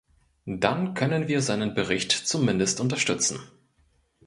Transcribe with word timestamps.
Dann 0.47 0.95
können 0.95 1.27
wir 1.27 1.43
seinen 1.43 1.75
Bericht 1.75 2.09
zumindest 2.11 2.79
unterstützen. 2.81 3.37